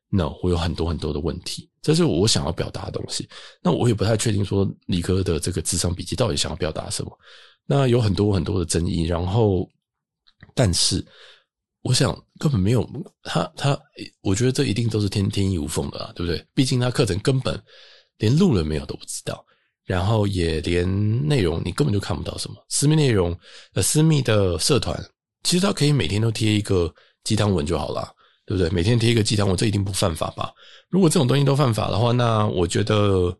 [0.09, 3.27] no，我有很多很多的问题，这是我想要表达的东西。
[3.61, 7.11] 那我也不太确定说李哥的这个智商笔记到底想要表达什么。
[7.65, 9.67] 那有很多很多的争议，然后，
[10.53, 11.03] 但是
[11.81, 12.87] 我想根本没有
[13.23, 13.77] 他他，
[14.21, 16.45] 我觉得这一定都是天天衣无缝的啊，对不对？
[16.53, 17.59] 毕竟他课程根本
[18.19, 19.43] 连录了没有都不知道，
[19.83, 23.35] 然后也连内容你根本就看不到什么私密内容，
[23.73, 24.95] 呃，私密的社团，
[25.43, 28.13] 其实他可以每天都贴一个鸡汤文就好了。
[28.45, 28.69] 对不对？
[28.69, 30.51] 每天贴一个鸡汤，我这一定不犯法吧？
[30.89, 33.35] 如果这种东西都犯法的话，那我觉得，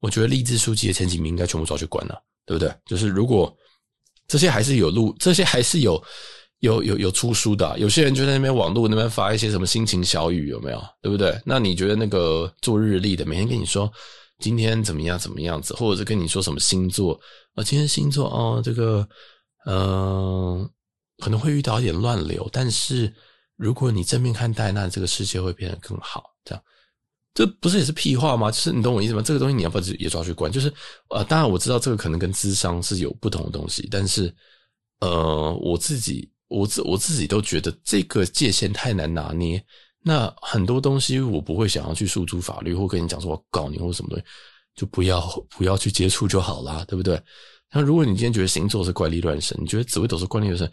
[0.00, 2.74] 我觉得励志书籍的前几名应该全部抓去关了，对不对？
[2.86, 3.54] 就是如果
[4.26, 6.02] 这些还是有路，这些还是有
[6.60, 10.82] 有有有出书的，有些人就在那边网络那边发一些什么心情小语，有没有？
[11.02, 11.38] 对不对？
[11.44, 13.92] 那你觉得那个做日历的，每天跟你说
[14.38, 17.12] 今天怎么样怎么样子，或者是跟你说什么星座
[17.54, 19.06] 啊，今天星座哦，这个
[19.66, 20.66] 嗯、
[21.18, 23.12] 可能会遇到一点乱流，但是。
[23.56, 26.24] 如果你正面看待，那这个世界会变得更好。
[26.44, 26.62] 这样，
[27.34, 28.50] 这不是也是屁话吗？
[28.50, 29.22] 就是你懂我意思吗？
[29.22, 30.50] 这个东西你要不要也抓去关？
[30.52, 30.72] 就是
[31.10, 34.34] 呃，当然我知道这个可能跟智商是有不同的东西，但是
[35.00, 39.62] 呃，我自己我自我自己都觉得这个界限太难拿捏。
[40.02, 44.24] 那很多东西我不会想要去诉诸法律，或跟你讲说我告你或什么东西，
[44.74, 45.20] 就不要
[45.56, 47.20] 不要去接触就好啦，对不对？
[47.72, 50.70] 那如果你今天觉得星座是怪力乱神，你觉得紫微斗数怪力乱神。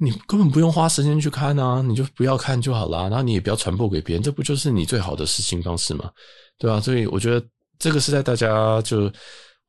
[0.00, 3.02] 你根本不用花时间去看啊，你就不要看就好啦。
[3.08, 6.10] 然后你也不要传播给别人，这不就是你最好的实行方式吗？
[6.56, 6.80] 对吧？
[6.80, 7.44] 所以我觉得
[7.78, 9.12] 这个是在大家就，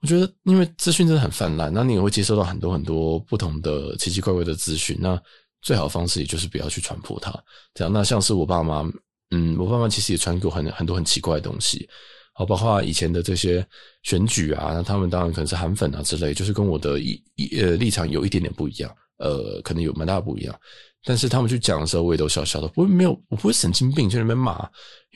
[0.01, 4.95] 我觉得因为资讯真的很泛滥，那你也会接收到很多很多不同的奇奇怪怪的资讯。
[4.99, 5.19] 那
[5.61, 7.31] 最好的方式也就是不要去传播它。
[7.73, 8.87] 这样，那像是我爸妈，
[9.31, 11.89] 嗯，我爸妈其实也传给我很很多很奇怪的东西，
[12.33, 13.65] 好，包括以前的这些
[14.03, 18.95] 选举啊，他们当然可能是韩粉啊之类，就是跟我的一一呃立场有一点点不一样。
[19.19, 20.59] 呃，可能有蛮大不一样，
[21.03, 24.57] 但是他们去讲的时候，我也都笑笑的，不会没有，我不会神经病去那边骂，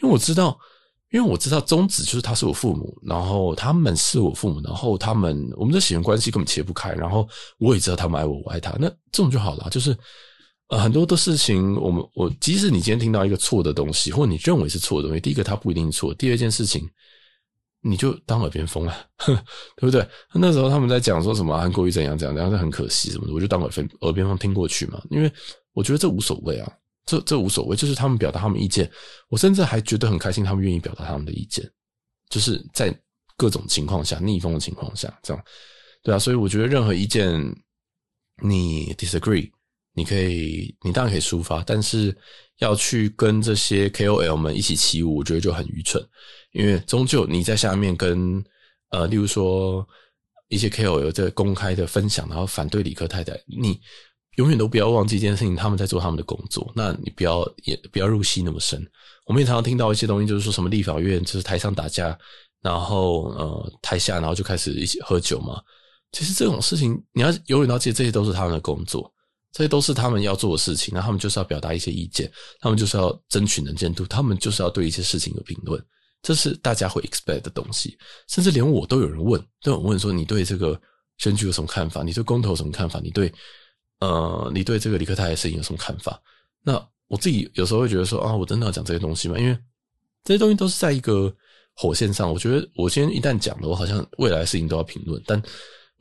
[0.01, 0.57] 因为我知道，
[1.11, 9.67] 因为我知道宗旨就是他是我父母，然后他们是我父母，然后他们我们的血缘关系根本切不开，然后我也知道他们爱我，我爱他，那这种就好了。
[9.69, 9.97] 就是
[10.69, 16.89] 呃，很多的事情，我们我即使你今天听到一个错的东西，或你认为是错的东西，第一个它不一定错，第二件事情。
[17.83, 19.35] 你就当耳边风啊， 对
[19.81, 20.07] 不对？
[20.33, 25.01] 那时候他们在讲说什么韩国瑜怎样怎样，这样是很可惜什么的，我就当耳边耳边风听过去嘛。
[25.09, 25.31] 因为
[25.73, 26.71] 我觉得这无所谓啊，
[27.05, 28.89] 这这无所谓，就是他们表达他们意见，
[29.27, 31.69] 我甚至还觉得很开心，他们愿意表达他们的意见，
[32.29, 32.97] 就是在
[33.35, 35.43] 各种情况下逆风的情况下，这样
[36.01, 36.17] 对啊。
[36.17, 37.39] 所以我觉得任何意见
[38.41, 39.51] 你 disagree，
[39.93, 42.15] 你可以，你当然可以抒发，但是
[42.59, 46.03] 要去跟这些 KOL 们一起起舞，我觉得就很愚蠢。
[46.51, 48.43] 因为终究你在下面跟
[48.89, 49.87] 呃，例如说
[50.49, 53.79] 一些 KOL 在公开的分享，然后反对理科太太，你
[54.37, 56.71] 永远都不要忘记一件事情，他们在做他们的工作。
[56.75, 58.83] 那你不要也不要入戏那么深。
[59.25, 62.17] 我们也常常听到一些东西，就是说什么立法院就是台上打架，
[62.61, 65.61] 然后呃台下然后就开始一起喝酒嘛。
[66.11, 69.12] 其实这种事情你要永远要记得，这些都是他们的工作，
[69.53, 70.93] 这些都是他们要做的事情。
[70.93, 75.81] 那他们就是要表达一些意见，他们就是要争取能见度，他们就是要对一些事情有评论。
[76.21, 80.79] 这是大家会 expect 的东西，甚至连我都有人问，都有人问说，你对这个
[81.17, 82.01] 选举有什么看法？
[82.01, 82.99] 你对公投有什么看法？
[83.01, 83.31] 你对
[83.99, 86.19] 呃，你对这个李克泰的事情有什么看法？
[86.61, 86.73] 那
[87.07, 89.37] 我自己有时候会觉得说啊，我真的要讲这些东西吗？
[89.37, 89.57] 因为
[90.23, 91.33] 这些东西都是在一个
[91.75, 95.41] 火线上，我觉得我今天一旦讲了，我好像未来的事情都要评论，但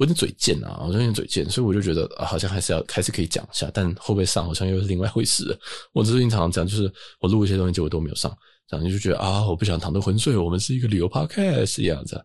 [0.03, 5.59] 有点嘴贱啊，好像有点嘴贱，所以我就觉得，好像还是要还是可以讲一下，但会不会上好像又是另外一回事。
[5.93, 8.37] 我最近常常讲，就是我录一些东西结果都没有上。
[8.69, 12.19] 这样就觉得啊，我不想躺着浑水，我们是一个旅游 podcast 这样子。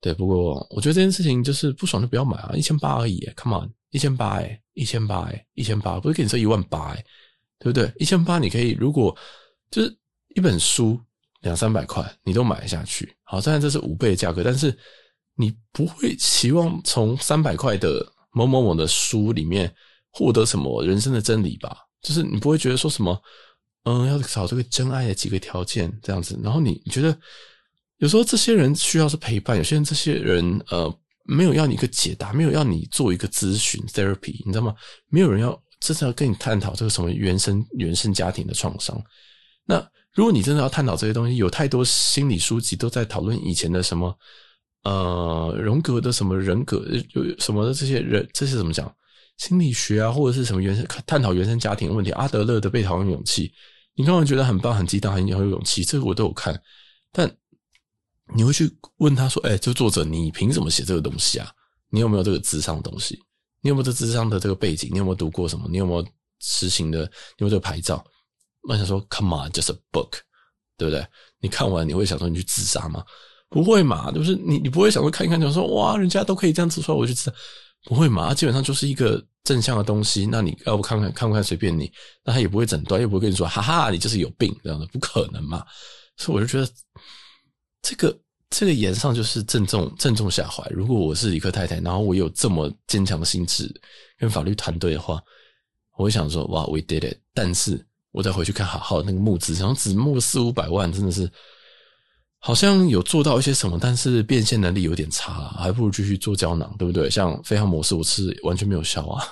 [0.00, 7.04] 对，不过我觉得这件事情就是不爽就不要买啊，一千八而已，Come on，一千八哎，一千八哎，一千八，不是给你说一万八哎，
[7.58, 7.92] 对不对？
[7.98, 9.14] 一千八你可以，如果
[9.70, 9.94] 就是
[10.34, 10.98] 一本书
[11.42, 13.14] 两三百块，你都买下去。
[13.24, 14.74] 好，虽然这是五倍的价格，但是
[15.40, 19.72] 你不会期望从三百块的某某某的书里面
[20.10, 21.76] 获得什么人生的真理吧？
[22.02, 23.20] 就是你不会觉得说什么。
[23.84, 27.18] 嗯，要找这个真爱的几个条件这样子，然后你你觉得
[27.96, 34.74] 有时候这些人需要是陪伴，有些人这些人呃没有要你一个解答，没有要你做一个咨询 therapy，你知道吗？
[35.08, 39.02] 没有人要真正要跟你探讨这个什么原生原生家庭的创伤。
[39.64, 39.76] 那
[40.12, 44.14] 如果你真的要探讨这些东西，有太多心理书籍都在讨论以前的什么
[44.82, 48.90] 呃，荣格的什么人格，就什么的这些人，这些怎么讲？
[49.36, 53.52] 心理学啊，或者是什么原生探讨原生家庭问题，阿德勒的被讨厌勇气，
[53.94, 56.60] 你刚刚觉得很棒、很激荡、很有勇气，这个我都有看。
[57.10, 57.30] 但
[58.34, 61.50] 你会去问他说：“哎，这作者，你凭什么写这个东西啊？
[61.88, 63.18] 你有没有这个智商的东西？
[63.62, 64.90] 你有没有这智商的这个背景？
[64.92, 65.66] 你有没有读过什么？
[65.70, 66.06] 你有没有
[66.40, 67.00] 实行的？
[67.00, 68.04] 你有没有这个牌照？”
[68.68, 70.18] 我想说：“Come on, just a book，
[70.76, 71.06] 对不对？
[71.40, 73.02] 你看完你会想说你去自杀吗？
[73.50, 74.10] 不会嘛？
[74.12, 77.36] 就是你你不会想说看一看，就说哇，人家都可以这样子说，我去自杀。”
[77.84, 78.34] 不会嘛？
[78.34, 80.26] 基本上就是一个正向的东西。
[80.26, 81.90] 那你要不看看看不看随便你。
[82.22, 85.64] 那他也不会诊断，又不会跟你说哈哈，你就是有病这样的，不可能嘛。
[86.18, 86.70] 所以我就觉得
[87.80, 88.14] 这个
[88.50, 90.62] 这个言上就是正中正中下怀。
[90.68, 93.66] 如果我是理科太太，然后我有这么坚强的心智
[94.18, 95.18] 跟法律团队的话，
[95.96, 97.16] 我会想说哇，we did it。
[97.32, 97.82] 但是
[98.12, 101.26] 我再回去看好好的那个募资，然后只募四五百万，真的是。
[102.42, 107.10] 好像有做到一些什么，但是变现能力有点差，还不如继续做胶囊，对不对？
[107.10, 109.22] 像飞航模式，我吃完全没有效啊，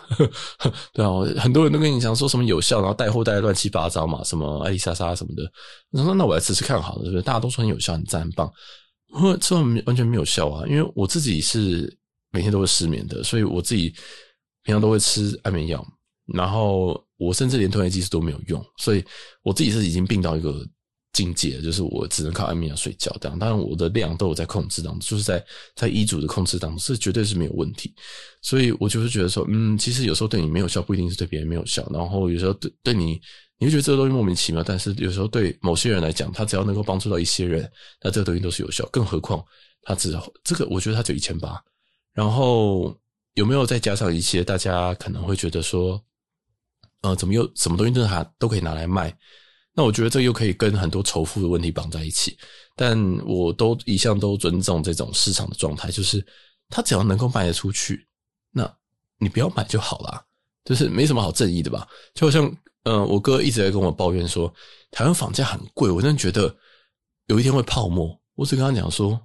[0.92, 5.50] 对啊，很多人都跟你讲说什么有效，然后带货带的乱七八糟嘛，什么艾丽莎莎什么的，
[5.90, 7.22] 那那我来吃吃看好了，对不对？
[7.22, 8.52] 大家都说很有效，很赞，很棒，
[9.14, 11.90] 我吃完完全没有效啊，因为我自己是
[12.30, 13.88] 每天都会失眠的，所以我自己
[14.64, 15.82] 平常都会吃安眠药，
[16.34, 19.02] 然后我甚至连褪黑激素都没有用，所以
[19.42, 20.62] 我自己是已经病到一个。
[21.18, 27.92] 境界就是我只能靠安眠药睡觉这样，当然我的量都有在控制当中，就是在在医嘱的控制当中，是绝对是没有问题。
[28.40, 31.84] 所以我就是觉得说，嗯，其实有时候对你没有效，不一定是对别人没有效。
[31.92, 33.20] 然后有时候对对你，
[33.58, 37.68] 你会觉得这个东西莫名其妙，但是有时候对某些人来讲，他只要能够帮助到一些人，
[38.00, 38.88] 那这个东西都是有效。
[38.92, 39.44] 更何况
[39.82, 41.60] 他只这个，我觉得他只有一千八，
[42.12, 42.96] 然后
[43.34, 46.00] 有没有再加上一些大家可能会觉得说，
[47.02, 49.12] 呃，怎么又什么东西都还都可以拿来卖？
[49.78, 52.36] 那我觉得这又可以跟很多仇富的问题绑在一起，
[52.74, 56.26] 但我都一向都尊重这种市场的状态，就是
[56.68, 58.04] 他只要能够卖得出去，
[58.50, 58.68] 那
[59.18, 60.20] 你不要买就好啦，
[60.64, 61.86] 就是没什么好正义的吧？
[62.12, 64.52] 就好像，嗯、我哥一直在跟我抱怨说，
[64.90, 66.52] 台湾房价很贵，我真的觉得
[67.26, 68.18] 有一天会泡沫。
[68.34, 69.16] 我只跟他讲说，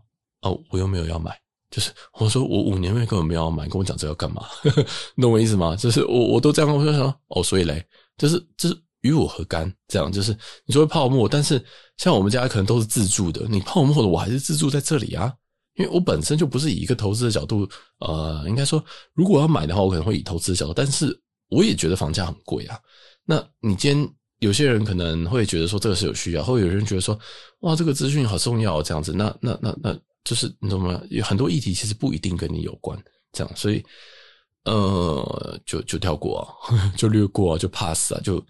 [0.42, 1.36] 哦，我又没有要买，
[1.72, 1.90] 就是
[2.20, 4.46] 我说我五年内根本没有要买，跟我讲这要干嘛？
[5.20, 5.76] 懂我意思吗？
[5.76, 7.84] 就是我我都这样，我就说，哦，所以嘞，
[8.20, 8.78] 就是就是。
[9.04, 9.72] 与我何干？
[9.88, 10.36] 这样就是
[10.66, 11.64] 你说泡沫，但是
[11.98, 15.32] 像我们家可能都是自住的，你泡沫的我还是自住在这里啊，
[15.76, 17.68] 因为我本身就不是以一个投资的角度，
[18.00, 21.18] 呃，应该说如果要买的话，我可能会以投资的角度，但是
[21.50, 22.80] 我也觉得房价很贵啊。
[23.26, 27.18] 那你今天有些人可能会觉得说这个是有需要，或有人觉得说
[27.60, 31.02] 哇这个资讯好重要这样子，那那那那就是你懂吗？
[31.10, 32.98] 有很多议题其实不一定跟你有关，
[33.34, 33.84] 这样，所以
[34.64, 36.48] 呃就就跳过啊，
[36.96, 38.42] 就略过啊，就 pass 啊，就。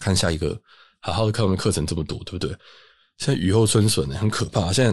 [0.00, 0.60] 看下一个，
[0.98, 2.50] 好好的看我们课程这么多，对不对？
[3.18, 4.72] 现在雨后春笋呢很可怕。
[4.72, 4.90] 现在，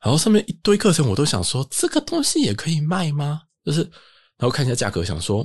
[0.00, 3.40] 然后上面一堆课程，我都想说，这个东西也可以卖吗？
[3.64, 5.44] 就是，然后看一下价格，想说，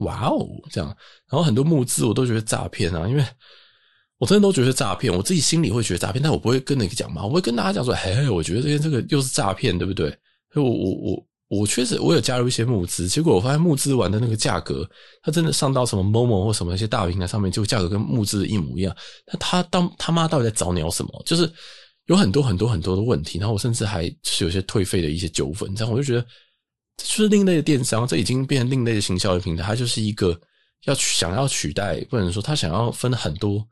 [0.00, 0.88] 哇哦，这样。
[1.28, 3.26] 然后很多募资，我都觉得诈骗啊，因为
[4.18, 5.12] 我真的都觉得诈骗。
[5.12, 10.10] 我自己心里会觉得诈骗，但我不会跟那个讲嘛，我会跟大家讲说，嘿，我觉得这边这个又是诈骗，对不对？
[10.52, 11.26] 所以我我我。
[11.48, 14.88] 我确实，我有加入一些募资，结果我发现募资完的那个价格，
[15.22, 18.92] 它真的上到什么 Momo 或什么一些大平台上面，就价格跟募资一模一样。
[19.32, 21.22] 那他当他妈到底在找鸟什么？
[21.24, 21.48] 就是
[22.06, 26.22] 有很多很多很多的问题，然后我甚至还是有些退费的一些纠纷，这样我就觉得
[26.96, 30.36] 这就是另类的电商，这已经变成另类的行销的平台，它就是一个
[30.86, 33.64] 要想要取代，不能说他想要分很多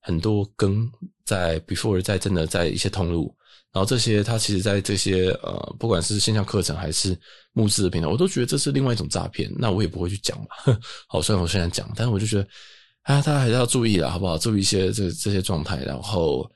[0.00, 0.90] 很多羹，
[1.24, 3.32] 在 before 在真的在一些通路。
[3.72, 7.16] 然后这些，他其实，在这些呃，不管是线上课程还是
[7.52, 9.48] 募资的平台，我都觉得这是另外一种诈骗。
[9.56, 10.74] 那我也不会去讲嘛。
[11.06, 12.48] 好，虽然我现在讲，但是我就觉得，
[13.02, 14.36] 啊，大家还是要注意啦，好不好？
[14.36, 15.84] 注意一些这这些状态。
[15.84, 16.50] 然后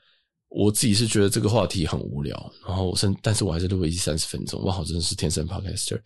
[0.49, 2.51] 我自己是觉得这个话题很无聊。
[2.67, 4.61] 然后甚，但是我还是录了一三十分钟。
[4.65, 5.97] 哇，好，真的是天生 podcaster。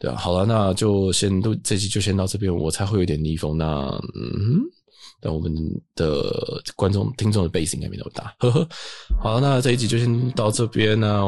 [0.00, 3.56] 对啊，好了，那就先录这期就先到这边，我才会有点逆风。
[3.56, 3.66] 那
[4.16, 4.60] 嗯。
[5.20, 5.54] 但我们
[5.94, 8.68] 的观众、听众的背景应该没那么大，呵呵。
[9.20, 10.98] 好，那这一集就先到这边。
[10.98, 11.20] 那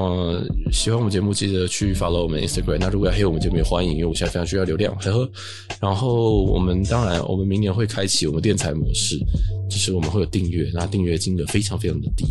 [0.73, 2.79] 喜欢我们节目，记得去 follow 我们 Instagram。
[2.81, 5.31] 那如果要黑我们节目，也欢迎，因为我现在非常需要流量，呵呵。
[5.81, 9.19] 然后我们当然，我们明年会开启我们电台模式，
[9.69, 12.25] 就是我们会有订阅，那订阅金额非常非常的低。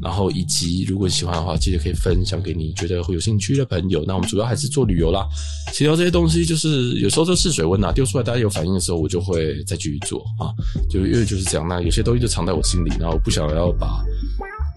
[0.00, 4.04] 然后以及如果你喜欢的话，记得可以分享给你觉得会有兴趣的朋友。
[4.06, 5.26] 那我们主要还是做旅游啦，
[5.72, 10.52] 其他这些东西就是有时候就试水温呐，丢出来大家有反应的时候，我就会再继续做啊。
[10.88, 14.02] 就因为就是这样，那有些东西就藏在我心里，然后不想要把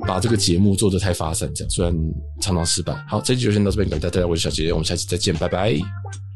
[0.08, 1.96] 把这个节目做得太发散，这样虽然
[2.40, 2.94] 常常失败。
[3.08, 6.31] 好，这期就先到这边，感谢大家，我是小杰，我们下期再见，拜拜。